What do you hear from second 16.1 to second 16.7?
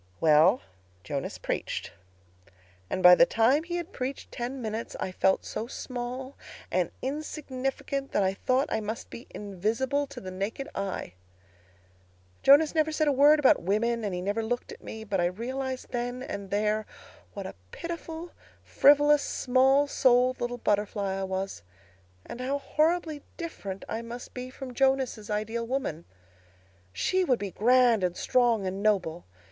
and